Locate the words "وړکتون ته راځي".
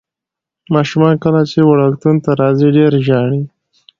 1.69-2.67